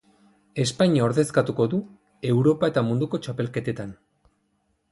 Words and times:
Espainia 0.61 1.03
ordezkatu 1.07 1.67
du 1.75 1.81
Europa 2.31 2.71
eta 2.73 2.85
Munduko 2.89 3.23
Txapelketetan. 3.27 3.93